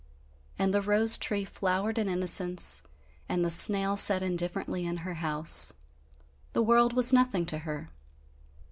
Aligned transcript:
And 0.57 0.73
the 0.73 0.81
rose 0.81 1.15
tree 1.15 1.45
flowered 1.45 1.99
in 1.99 2.09
innocence, 2.09 2.81
and 3.29 3.45
the 3.45 3.51
snail 3.51 3.95
sat 3.95 4.23
indifferently 4.23 4.83
in 4.83 4.97
her 5.05 5.13
house. 5.21 5.73
The 6.53 6.63
world 6.63 6.93
was 6.93 7.13
nothing 7.13 7.45
to 7.45 7.59
her. 7.59 7.89